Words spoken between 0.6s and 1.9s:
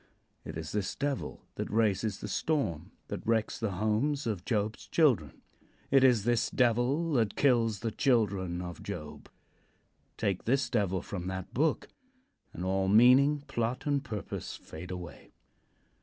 this Devil that